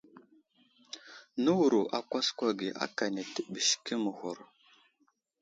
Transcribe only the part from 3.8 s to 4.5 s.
məghur.